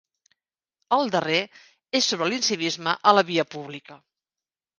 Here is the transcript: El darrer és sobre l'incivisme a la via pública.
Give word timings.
El 0.95 1.11
darrer 1.15 1.41
és 1.99 2.07
sobre 2.13 2.31
l'incivisme 2.33 2.97
a 3.11 3.15
la 3.19 3.25
via 3.29 3.47
pública. 3.53 4.01